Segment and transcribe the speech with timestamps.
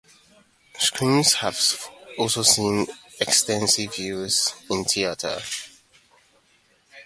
[0.79, 2.87] Scrims have also seen
[3.19, 5.37] extensive use in theatre.